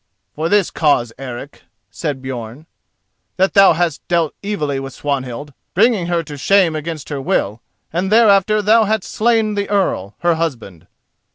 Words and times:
"For 0.33 0.49
this 0.49 0.71
cause, 0.71 1.13
Eric," 1.19 1.61
said 1.91 2.23
Björn, 2.23 2.65
"that 3.37 3.53
thou 3.53 3.73
hadst 3.73 4.01
dealt 4.07 4.33
evilly 4.43 4.79
with 4.79 4.93
Swanhild, 4.95 5.53
bringing 5.75 6.07
her 6.07 6.23
to 6.23 6.37
shame 6.37 6.75
against 6.75 7.09
her 7.09 7.21
will, 7.21 7.61
and 7.93 8.11
thereafter 8.11 8.63
that 8.63 8.65
thou 8.65 8.85
hadst 8.85 9.11
slain 9.13 9.53
the 9.53 9.69
Earl, 9.69 10.15
her 10.21 10.33
husband." 10.33 10.87